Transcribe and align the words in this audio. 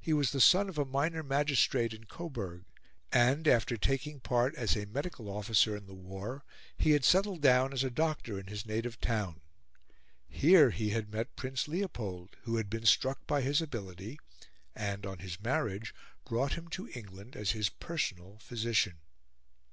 He 0.00 0.12
was 0.12 0.32
the 0.32 0.40
son 0.40 0.68
of 0.68 0.76
a 0.76 0.84
minor 0.84 1.22
magistrate 1.22 1.94
in 1.94 2.06
Coburg, 2.06 2.64
and, 3.12 3.46
after 3.46 3.76
taking 3.76 4.18
part 4.18 4.56
as 4.56 4.74
a 4.76 4.86
medical 4.86 5.30
officer 5.30 5.76
in 5.76 5.86
the 5.86 5.94
war, 5.94 6.44
he 6.76 6.90
had 6.90 7.04
settled 7.04 7.42
down 7.42 7.72
as 7.72 7.84
a 7.84 7.88
doctor 7.90 8.40
in 8.40 8.48
his 8.48 8.66
native 8.66 9.00
town. 9.00 9.40
Here 10.26 10.70
he 10.70 10.88
had 10.90 11.12
met 11.12 11.36
Prince 11.36 11.68
Leopold, 11.68 12.30
who 12.42 12.56
had 12.56 12.68
been 12.68 12.86
struck 12.86 13.24
by 13.28 13.40
his 13.40 13.62
ability, 13.62 14.18
and, 14.74 15.06
on 15.06 15.20
his 15.20 15.40
marriage, 15.40 15.94
brought 16.24 16.54
him 16.54 16.66
to 16.70 16.90
England 16.94 17.36
as 17.36 17.52
his 17.52 17.68
personal 17.68 18.38
physician. 18.40 18.98